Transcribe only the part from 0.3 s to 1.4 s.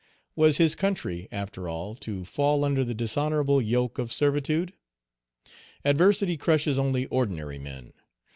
Was his country,